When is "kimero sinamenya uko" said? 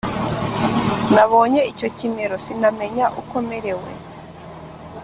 1.97-3.35